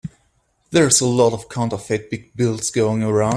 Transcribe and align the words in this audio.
There's 0.71 0.99
a 0.99 1.05
lot 1.05 1.31
of 1.31 1.47
counterfeit 1.47 2.09
big 2.09 2.35
bills 2.35 2.71
going 2.71 3.03
around. 3.03 3.29